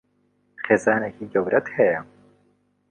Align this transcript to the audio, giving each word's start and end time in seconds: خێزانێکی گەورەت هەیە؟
خێزانێکی 0.63 1.25
گەورەت 1.33 1.67
هەیە؟ 1.75 2.01